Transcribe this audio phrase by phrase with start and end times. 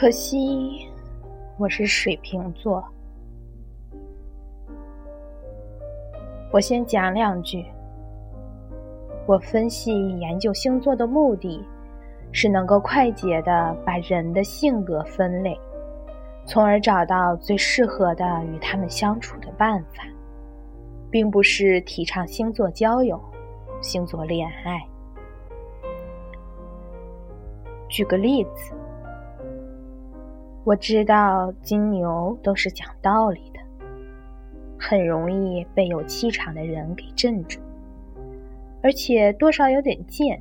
[0.00, 0.88] 可惜
[1.58, 2.82] 我是水瓶座。
[6.50, 7.66] 我先讲两句。
[9.26, 11.62] 我分析研究星座的目的，
[12.32, 15.54] 是能够快捷的把人的性格分类，
[16.46, 20.02] 从而找到最适合的与他们相处的办法，
[21.10, 23.20] 并不是提倡星座交友、
[23.82, 24.80] 星座恋爱。
[27.86, 28.72] 举个例子，
[30.70, 33.58] 我知道金牛都是讲道理的。
[34.78, 37.58] 很容易被有气场的人给镇住，
[38.80, 40.40] 而且多少有点贱，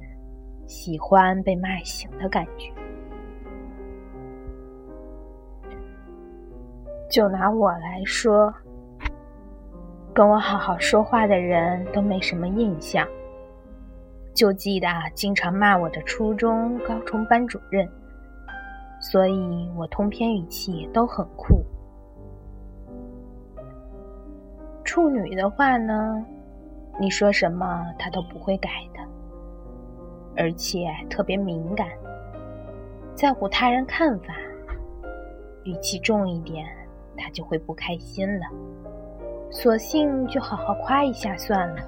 [0.68, 2.72] 喜欢被骂醒的感觉。
[7.10, 8.54] 就拿我来说，
[10.14, 13.08] 跟我好好说话的人都没什么印象，
[14.36, 17.90] 就记得经常骂我的初中、高中班主任，
[19.00, 21.64] 所以我通篇语气都很酷。
[24.84, 26.26] 处女的话呢，
[27.00, 29.00] 你说什么他都不会改的，
[30.36, 31.88] 而且特别敏感，
[33.14, 34.34] 在乎他人看法，
[35.64, 36.68] 语气重一点，
[37.16, 38.46] 他就会不开心了。
[39.52, 41.82] 索性就好好夸一下算了。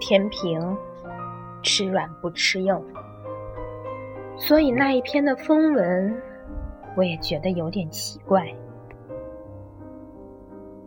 [0.00, 0.76] 天平，
[1.62, 2.74] 吃软不吃硬，
[4.38, 6.22] 所以那一篇的风文，
[6.96, 8.54] 我也觉得有点奇怪。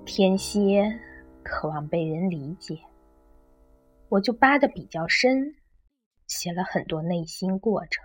[0.06, 1.00] 天蝎
[1.44, 2.80] 渴望被人理解，
[4.10, 5.56] 我就扒的比较深，
[6.28, 8.04] 写了很多内心过程。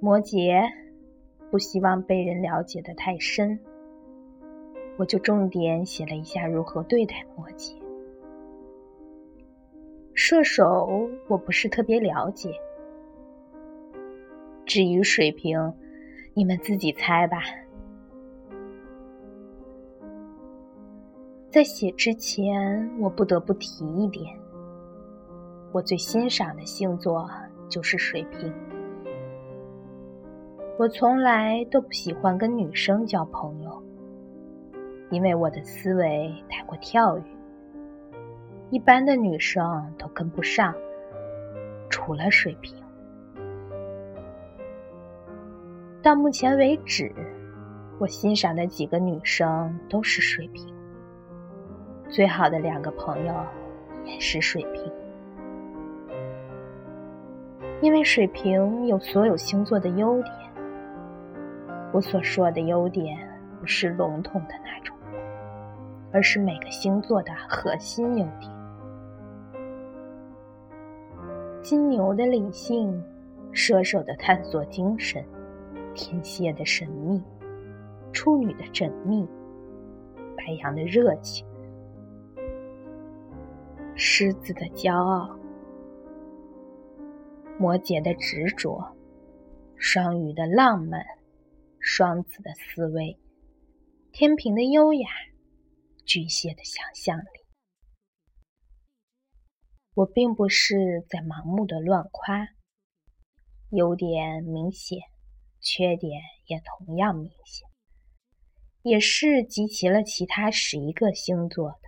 [0.00, 0.62] 摩羯
[1.50, 3.60] 不希望被人了解的太深，
[4.96, 7.76] 我就重点写了一下如何对待摩羯。
[10.14, 12.50] 射手我不是特别了解，
[14.66, 15.72] 至于水瓶，
[16.34, 17.38] 你们自己猜吧。
[21.48, 24.36] 在写之前，我不得不提一点：
[25.72, 27.30] 我最欣赏的星座
[27.68, 28.52] 就是水瓶。
[30.78, 33.82] 我从来都不喜欢跟女生交朋友，
[35.10, 37.24] 因为我的思维太过跳跃，
[38.70, 40.74] 一般的女生都跟不上，
[41.88, 42.76] 除了水瓶。
[46.06, 47.12] 到目前为止，
[47.98, 50.72] 我欣赏的几个女生都是水瓶。
[52.08, 53.34] 最好的两个朋友
[54.04, 54.92] 也是水瓶，
[57.80, 60.32] 因为水瓶有所有星座的优点。
[61.92, 63.18] 我所说的优点
[63.58, 64.96] 不是笼统的那种，
[66.12, 68.52] 而是每个星座的核心优点。
[71.62, 73.02] 金牛的理性，
[73.50, 75.24] 射手的探索精神，
[75.96, 77.20] 天蝎的神秘，
[78.12, 79.26] 处女的缜密，
[80.36, 81.46] 白羊的热情。
[83.96, 85.38] 狮子的骄傲，
[87.58, 88.94] 摩羯的执着，
[89.74, 91.02] 双鱼的浪漫，
[91.80, 93.18] 双子的思维，
[94.12, 95.08] 天平的优雅，
[96.04, 97.24] 巨蟹的想象力。
[99.94, 102.48] 我并不是在盲目的乱夸，
[103.70, 104.98] 优点明显，
[105.68, 107.68] 缺点也同样明显，
[108.82, 111.78] 也是集齐了其他十一个星座的。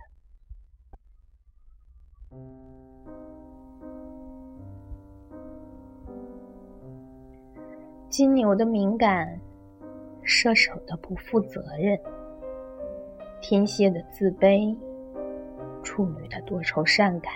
[8.09, 9.39] 金牛的敏感，
[10.23, 11.97] 射手的不负责任，
[13.39, 14.77] 天蝎的自卑，
[15.83, 17.31] 处女的多愁善感，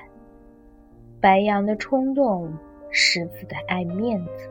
[1.21, 2.53] 白羊的冲动，
[2.91, 4.49] 狮子的爱面子，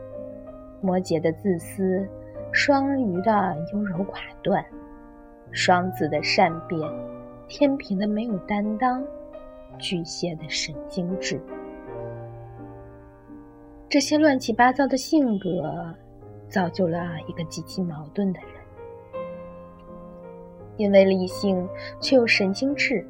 [0.83, 2.07] 摩羯的自私，
[2.51, 4.63] 双鱼的优柔寡断，
[5.51, 6.79] 双子的善变，
[7.47, 9.03] 天平的没有担当，
[9.79, 11.41] 巨蟹的神经质。
[13.89, 15.95] 这些乱七八糟的性格。
[16.49, 18.49] 造就了一个极其矛盾的人，
[20.77, 21.67] 因为理性
[21.99, 23.03] 却又神经质，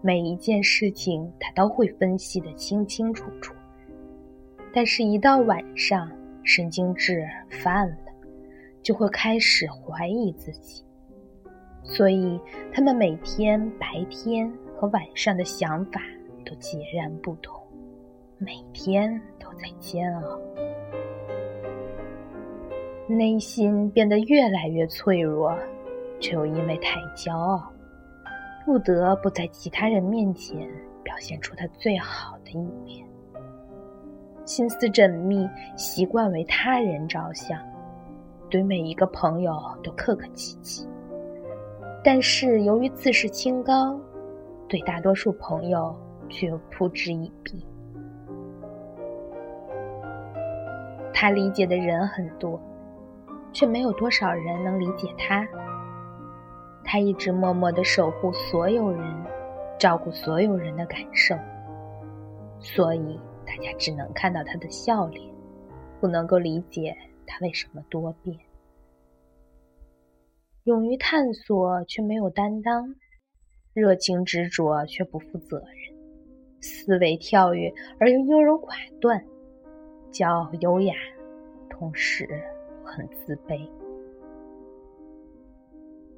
[0.00, 3.54] 每一件事情他都会分析的清清楚楚。
[4.74, 6.10] 但是，一到晚上，
[6.42, 7.28] 神经质
[7.62, 7.96] 犯了，
[8.82, 10.84] 就会开始怀疑自己。
[11.82, 12.38] 所以，
[12.72, 16.00] 他们每天白天和晚上的想法
[16.44, 17.62] 都截然不同，
[18.36, 20.38] 每天都在煎熬。
[23.08, 25.58] 内心变得越来越脆弱，
[26.20, 27.72] 却又因为太骄傲，
[28.66, 30.68] 不得不在其他人面前
[31.02, 33.07] 表现出他最好的一面。
[34.48, 35.46] 心思缜密，
[35.76, 37.60] 习惯为他人着想，
[38.48, 39.52] 对每一个朋友
[39.84, 40.88] 都客客气气。
[42.02, 44.00] 但是由于自视清高，
[44.66, 45.94] 对大多数朋友
[46.30, 47.62] 却又扑之以鼻。
[51.12, 52.58] 他理解的人很多，
[53.52, 55.46] 却没有多少人能理解他。
[56.82, 59.14] 他一直默默的守护所有人，
[59.78, 61.34] 照顾所有人的感受，
[62.58, 65.26] 所以大家只能看到他的笑脸，
[66.00, 66.94] 不能够理解
[67.26, 68.38] 他为什么多变。
[70.64, 72.94] 勇于探索却没有担当，
[73.72, 75.96] 热情执着却不负责任，
[76.60, 79.24] 思维跳跃而又优柔寡断，
[80.12, 80.94] 骄傲优雅，
[81.70, 82.28] 同时
[82.84, 83.66] 很自卑。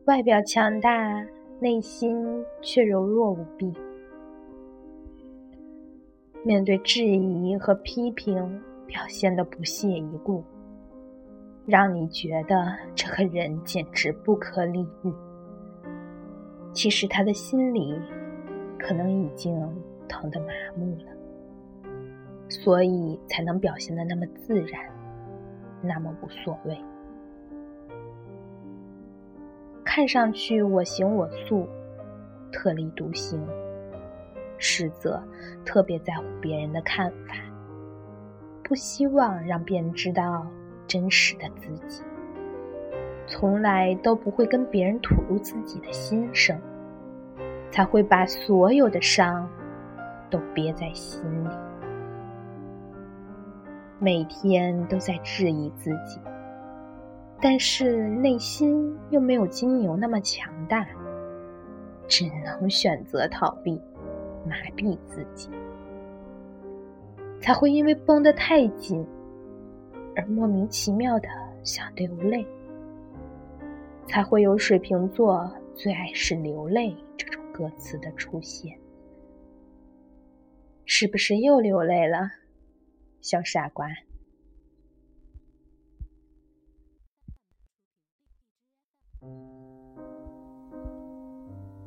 [0.06, 1.24] 外表强大，
[1.60, 3.72] 内心却柔弱无比。
[6.44, 10.42] 面对质疑和批评，表现的不屑一顾。
[11.66, 15.12] 让你觉得这个人简直不可理喻。
[16.72, 17.94] 其实他的心里
[18.78, 19.54] 可能已经
[20.08, 20.46] 疼得麻
[20.76, 21.90] 木了，
[22.48, 24.82] 所以才能表现的那么自然，
[25.82, 26.76] 那么无所谓。
[29.84, 31.68] 看上去我行我素，
[32.50, 33.40] 特立独行，
[34.60, 35.20] 实则
[35.64, 37.34] 特别在乎别人的看法，
[38.62, 40.46] 不希望让别人知道。
[40.86, 42.02] 真实的自己，
[43.24, 46.60] 从来都不会跟别人吐露自己的心声，
[47.70, 49.48] 才会把所有的伤
[50.28, 51.48] 都憋在心里，
[54.00, 56.20] 每天都在质疑自己，
[57.40, 60.84] 但是内心又没有金牛那么强大，
[62.08, 63.80] 只能选择逃避，
[64.46, 65.50] 麻痹自己，
[67.40, 69.06] 才会因为绷得太紧。
[70.16, 71.28] 而莫名其妙的
[71.62, 72.44] 想流泪，
[74.08, 78.76] 才会有水瓶座最爱是流泪这种歌词的出现。
[80.84, 82.32] 是不是又流泪了，
[83.20, 83.86] 小傻瓜？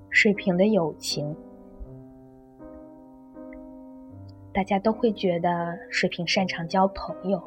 [0.10, 1.36] 水瓶的友情，
[4.54, 7.42] 大家都会觉得水瓶擅长交朋友。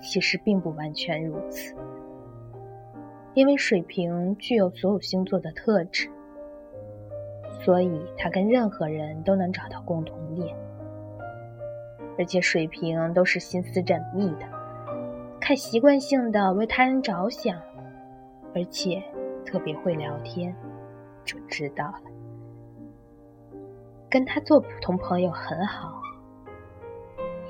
[0.00, 1.74] 其实并不完全如此，
[3.34, 6.08] 因为水瓶具有所有星座的特质，
[7.64, 10.56] 所以他跟任何人都能找到共同点。
[12.16, 14.46] 而且水瓶都是心思缜密的，
[15.40, 17.60] 看习惯性的为他人着想，
[18.54, 19.02] 而且
[19.44, 20.54] 特别会聊天，
[21.24, 22.07] 就知道了。
[24.10, 26.00] 跟他做普通朋友很好，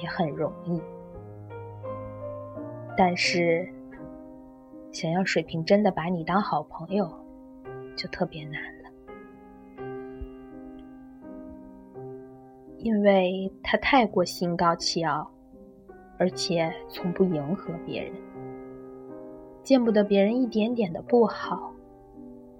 [0.02, 0.82] 也很容易。
[2.96, 3.72] 但是，
[4.90, 7.08] 想要水瓶真的把你当好朋友，
[7.96, 8.90] 就特别难了，
[12.78, 15.30] 因为他太过心高气傲，
[16.18, 18.12] 而且从不迎合别人，
[19.62, 21.72] 见不得别人一点点的不好，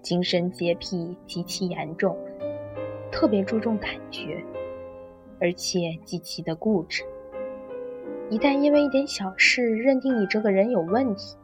[0.03, 2.17] 精神洁癖极其严重，
[3.11, 4.45] 特别注重感觉，
[5.41, 7.03] 而且极其的固执。
[8.31, 11.37] 一旦因为一点小事认定你这个人有问题，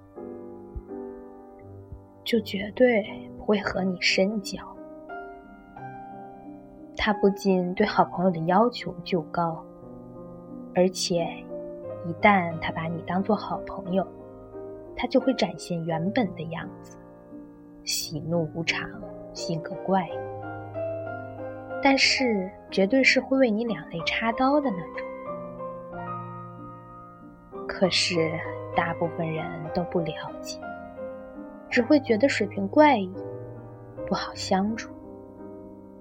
[2.25, 3.04] 就绝对
[3.38, 4.61] 不会和你深交。
[6.97, 9.64] 他不仅对好朋友的要求就高，
[10.75, 11.26] 而且
[12.06, 14.06] 一旦他把你当做好朋友，
[14.94, 16.97] 他就会展现原本的样子，
[17.85, 18.88] 喜怒无常，
[19.33, 20.12] 性格怪异，
[21.85, 25.07] 但是绝对是会为你两肋插刀的那种。
[27.69, 28.41] 可是，
[28.75, 30.59] 大部分人都不了解，
[31.69, 33.12] 只会觉得水瓶怪异，
[34.07, 34.95] 不好相处。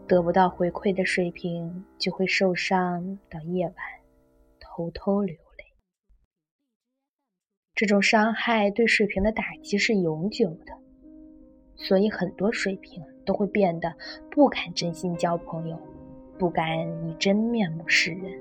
[0.08, 3.76] 得不到回馈的水瓶就会受伤，到夜晚
[4.62, 5.66] 偷偷流泪。
[7.76, 10.78] 这种伤害对水瓶的打击是永久的，
[11.76, 13.94] 所以很多水瓶都会变得
[14.30, 15.78] 不敢真心交朋友，
[16.38, 18.32] 不敢以真面目示人。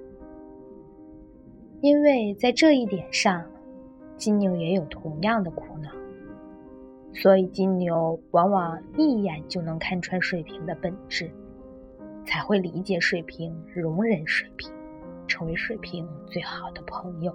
[1.80, 3.44] 因为在这一点上，
[4.16, 5.90] 金牛也有同样的苦恼，
[7.12, 11.30] 所以金牛往往一眼就能看穿水瓶的本质，
[12.24, 14.72] 才会理解水瓶，容忍水瓶，
[15.26, 17.34] 成为水瓶最好的朋友。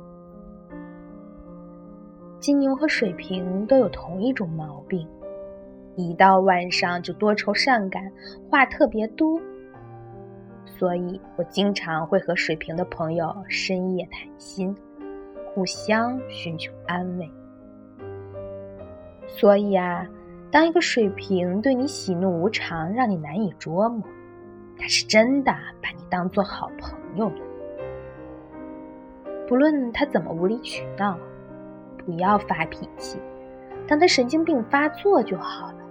[2.40, 5.06] 金牛和水瓶都有同一种毛病，
[5.98, 8.04] 一到晚上就多愁善感，
[8.52, 9.42] 话特别多，
[10.64, 14.76] 所以我经常会和水瓶的朋友深夜谈心，
[15.54, 17.28] 互相寻求安慰。
[19.26, 20.08] 所以啊，
[20.52, 24.08] 当一个水瓶对你喜怒无常，让你难以捉摸，
[24.78, 25.52] 他是真的
[25.82, 27.42] 把你当做好朋友了。
[29.48, 31.18] 不论他怎么无理取闹，
[32.06, 33.18] 不要发脾气，
[33.88, 35.87] 当他神经病发作就好了。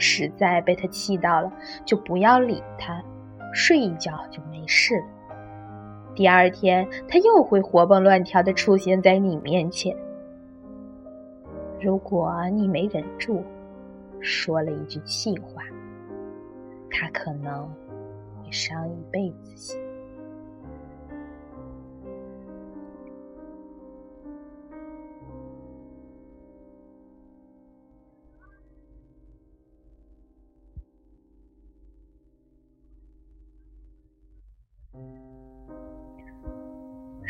[0.00, 1.52] 实在被他气到了，
[1.84, 3.00] 就不要理他，
[3.52, 5.06] 睡一觉就没事了。
[6.14, 9.94] 第二天他又会活蹦乱跳的出现在你面前。
[11.80, 13.44] 如果你没忍住，
[14.20, 15.62] 说了一句气话，
[16.90, 17.64] 他可能
[18.42, 19.80] 会伤一辈子心。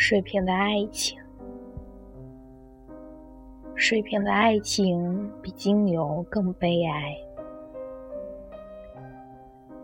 [0.00, 1.21] 水瓶的爱情。
[3.75, 7.14] 水瓶的爱情比金牛更悲哀，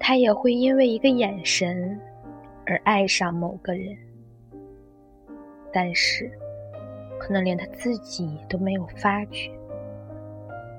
[0.00, 2.00] 他也会因为一个眼神
[2.64, 3.94] 而爱上某个人，
[5.70, 6.30] 但是
[7.18, 9.50] 可能连他自己都没有发觉，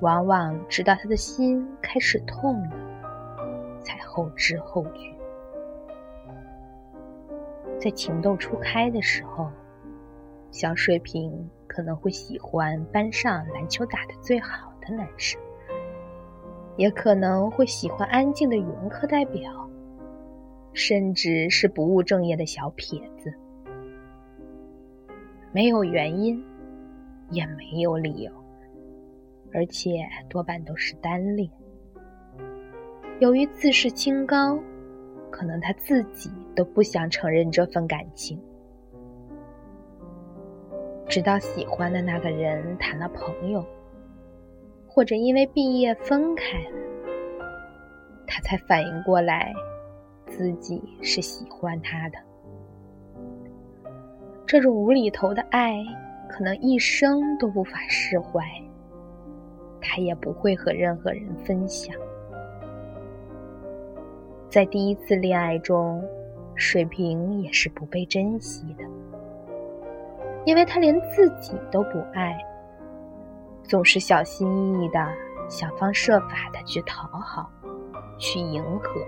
[0.01, 5.15] 往往直到他的心开始痛了，才后知后觉。
[7.79, 9.49] 在情窦初开的时候，
[10.51, 11.49] 小水瓶。
[11.69, 15.39] 可能会喜欢班上篮球打得最好的男生，
[16.75, 19.69] 也可能会喜欢安静的语文课代表，
[20.73, 23.31] 甚至是不务正业的小撇子。
[25.51, 26.43] 没有原因，
[27.29, 28.31] 也没有理由，
[29.53, 31.47] 而且多半都是单恋。
[33.19, 34.57] 由于自视清高，
[35.29, 38.41] 可能他自己都不想承认这份感情。
[41.07, 43.63] 直到喜欢的那个人谈了朋友，
[44.87, 47.47] 或者因为毕业分开了，
[48.25, 49.53] 他才反应过来
[50.25, 52.17] 自己是喜欢他的。
[54.45, 55.75] 这种无厘头的爱，
[56.27, 58.41] 可能一生都无法释怀，
[59.79, 61.95] 他也不会和任何人分享。
[64.49, 66.03] 在第一次恋爱中，
[66.57, 68.83] 水瓶也是不被珍惜的。
[70.45, 72.37] 因为他连自己都不爱，
[73.63, 75.13] 总是小心翼翼的
[75.49, 77.51] 想方设法的去讨好，
[78.17, 79.01] 去迎合，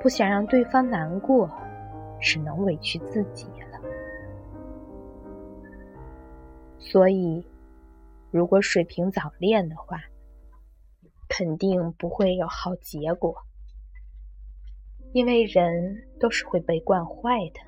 [0.00, 1.50] 不想让对方难过，
[2.20, 3.80] 只能委屈自己了。
[6.78, 7.44] 所以，
[8.30, 9.98] 如果水瓶早恋的话，
[11.28, 13.34] 肯定不会有好结果，
[15.12, 17.60] 因为人都是会被惯坏的。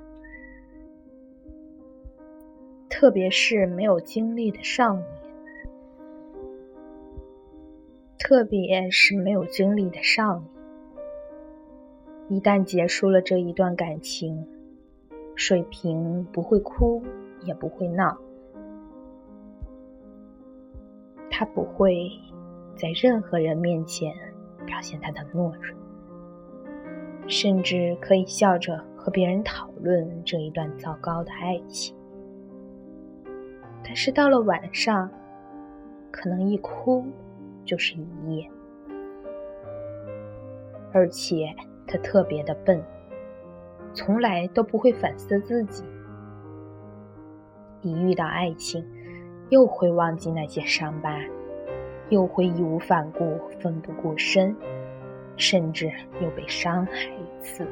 [2.89, 5.05] 特别是没有经历的少年，
[8.19, 10.49] 特别是没有经历的少年，
[12.29, 14.47] 一旦结束了这一段感情，
[15.35, 17.03] 水瓶不会哭，
[17.43, 18.17] 也不会闹，
[21.29, 22.11] 他不会
[22.77, 24.15] 在任何人面前
[24.65, 25.77] 表现他的懦弱，
[27.27, 31.97] 甚至可以笑着和别人讨论这一段糟糕的爱情。
[33.83, 35.11] 但是到了晚上，
[36.11, 37.05] 可能一哭
[37.65, 38.51] 就是一夜，
[40.93, 41.55] 而且
[41.87, 42.83] 他特别的笨，
[43.93, 45.85] 从来都不会反思自己。
[47.83, 48.83] 一遇到爱情，
[49.51, 51.21] 又会忘记那些伤疤，
[52.09, 54.57] 又会义无反顾、奋不顾身，
[55.37, 57.67] 甚至又被伤害一次。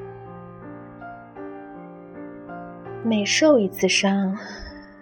[3.04, 4.37] 每受一次伤。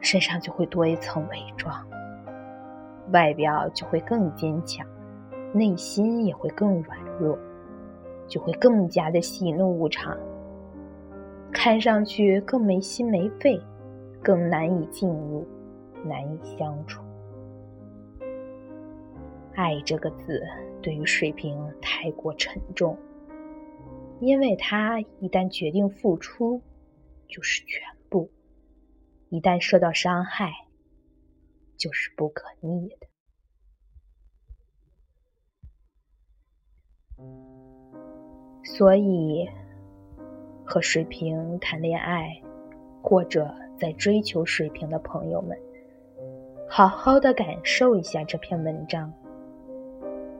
[0.03, 1.87] 身上就会多一层伪装，
[3.13, 4.87] 外表就会更坚强，
[5.53, 7.39] 内心也会更软弱，
[8.27, 10.17] 就会更加的喜怒无常，
[11.53, 13.61] 看上去更没心没肺，
[14.23, 15.47] 更难以进入，
[16.03, 17.03] 难以相处。
[19.61, 20.43] 爱这个字
[20.81, 22.97] 对于水瓶太过沉重，
[24.19, 26.63] 因为他一旦决定付出，
[27.29, 28.31] 就是全部。
[29.29, 30.51] 一旦受到伤害，
[31.77, 33.07] 就是不可逆的。
[38.65, 39.47] 所以，
[40.65, 42.43] 和水瓶谈恋爱，
[43.03, 45.61] 或者在追求水瓶的朋友们，
[46.67, 49.13] 好好的感受一下这篇文章，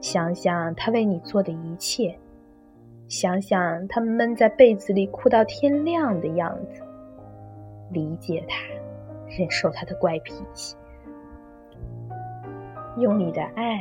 [0.01, 2.17] 想想他为你做的一切，
[3.07, 6.81] 想想他闷在被子里哭到天亮的样子，
[7.91, 8.55] 理解他，
[9.37, 10.75] 忍受他的怪脾气，
[12.97, 13.79] 用你的爱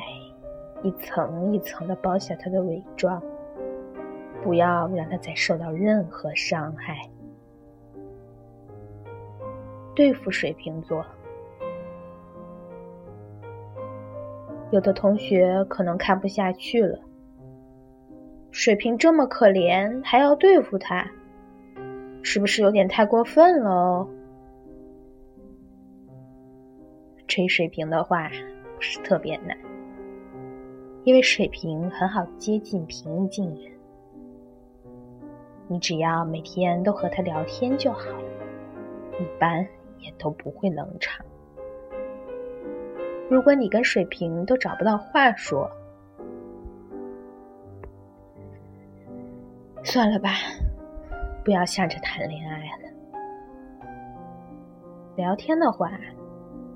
[0.82, 3.20] 一层一层的包下他的伪装，
[4.42, 7.08] 不要让他再受到任何伤害。
[9.96, 11.04] 对付水瓶座。
[14.70, 16.98] 有的同学可能看不下去了，
[18.52, 21.10] 水瓶这么可怜，还要对付他，
[22.22, 24.08] 是不是有点太过分了哦？
[27.26, 28.28] 追水瓶的话
[28.76, 29.56] 不是特别难，
[31.04, 33.72] 因为水瓶很好接近平易近人，
[35.66, 38.06] 你只要每天都和他聊天就好，
[39.18, 39.66] 一般
[39.98, 41.26] 也都不会冷场。
[43.30, 45.70] 如果你跟水瓶都找不到话说，
[49.84, 50.30] 算了吧，
[51.44, 53.88] 不要想着谈恋爱了。
[55.14, 55.92] 聊天的话，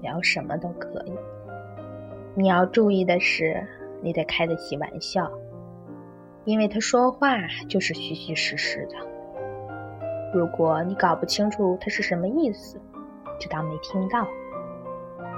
[0.01, 1.13] 聊什么都可以。
[2.37, 3.67] 你要注意的是，
[4.01, 5.29] 你得开得起玩笑，
[6.45, 7.37] 因为他说话
[7.69, 8.95] 就是虚虚实实的。
[10.33, 12.81] 如果你搞不清楚他是什么意思，
[13.41, 14.25] 就当没听到。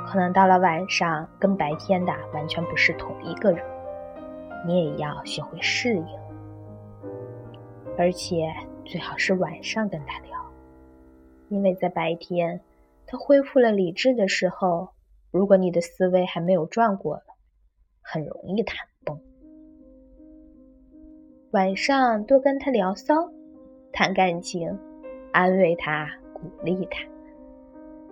[0.06, 3.62] 可能到了晚上，跟白天的完全不是同一个人，
[4.66, 6.06] 你也要学会适应。
[7.98, 8.52] 而且
[8.84, 10.38] 最好是晚上跟他聊，
[11.48, 12.60] 因为在白天
[13.06, 14.90] 他恢复了理智的时候，
[15.30, 17.22] 如果你的思维还没有转过了，
[18.00, 19.18] 很容易谈崩。
[21.52, 23.14] 晚上多跟他聊骚，
[23.92, 24.78] 谈感情，
[25.32, 27.02] 安慰他，鼓励他，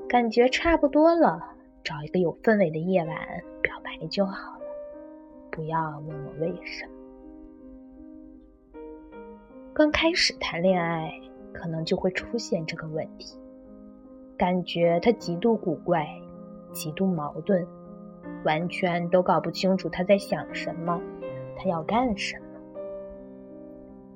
[0.08, 1.53] 感觉差不多了。
[1.84, 3.14] 找一个有氛围的夜晚
[3.60, 4.64] 表白就好了，
[5.50, 6.92] 不要问我为什么。
[9.74, 11.12] 刚开始谈恋爱，
[11.52, 13.38] 可能就会出现这个问题，
[14.38, 16.08] 感觉他极度古怪，
[16.72, 17.66] 极度矛盾，
[18.44, 20.98] 完全都搞不清楚他在想什么，
[21.54, 22.44] 他要干什么。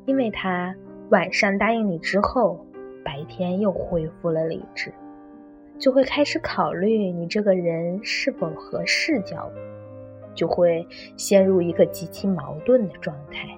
[0.07, 0.75] 因为他
[1.11, 2.65] 晚上答应你之后，
[3.05, 4.91] 白天又恢复了理智。
[5.79, 9.53] 就会开始考虑你这个人是否合适交往，
[10.35, 10.87] 就会
[11.17, 13.49] 陷入一个极其矛盾的状态。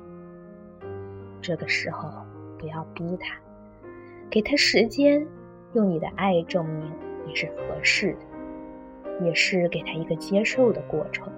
[1.41, 2.11] 这个时候
[2.59, 3.35] 不要逼他，
[4.29, 5.27] 给他时间，
[5.73, 6.93] 用你的爱证明
[7.27, 11.33] 你是合适的，也是给他一个接受的过程。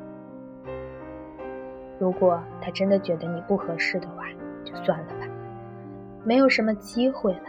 [2.00, 4.26] 如果他真的觉得你不合适的话，
[4.64, 5.28] 就算了吧，
[6.24, 7.44] 没有什么机会了。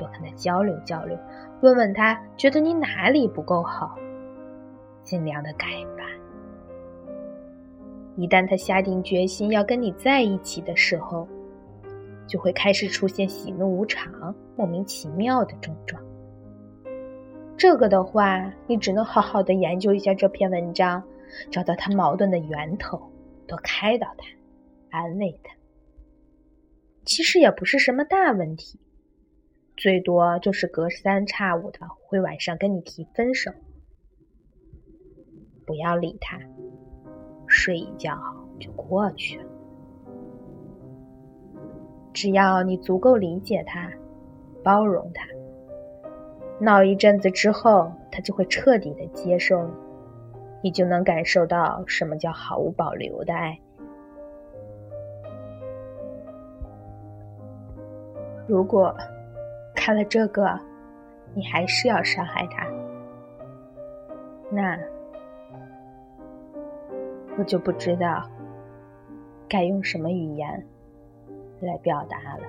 [0.00, 1.14] 多跟他交流交流，
[1.60, 3.94] 问问他觉得你哪里不够好，
[5.02, 6.04] 尽量的改吧。
[8.16, 11.28] 一旦他下定决心要跟你在一起的时候，
[12.26, 16.02] 就会开始出现喜怒无常、莫名其妙的症状。
[17.56, 21.02] 这个的话，你只能好好的研究一下这篇文章，
[21.50, 22.98] 找到他矛盾的源头，
[23.46, 25.54] 多开导他，安慰他。
[27.04, 28.78] 其实也不是什么大问题。
[29.80, 33.50] 最多就是隔三差五的会晚上跟你提分手，
[35.66, 36.38] 不要理他，
[37.46, 38.14] 睡一觉
[38.58, 39.44] 就过去了。
[42.12, 43.90] 只要你足够理解他，
[44.62, 45.26] 包容他，
[46.62, 49.72] 闹一阵子之后，他就会彻底的接受你，
[50.64, 53.58] 你就能感受到什么叫毫无保留的爱。
[58.46, 58.94] 如果。
[59.90, 60.56] 看了这个，
[61.34, 62.64] 你还是要伤害他，
[64.48, 64.78] 那
[67.36, 68.30] 我就不知道
[69.48, 70.64] 该用什么语言
[71.60, 72.46] 来表达了。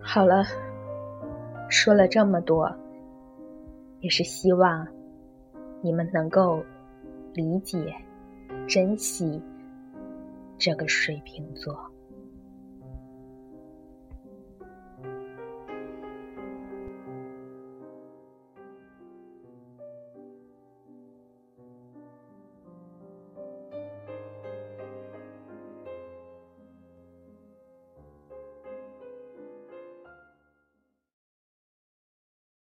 [0.00, 0.42] 好了，
[1.68, 2.68] 说了这么多，
[4.00, 4.88] 也是希望
[5.82, 6.64] 你们能够
[7.32, 7.94] 理解、
[8.66, 9.40] 珍惜
[10.58, 11.89] 这个水瓶座。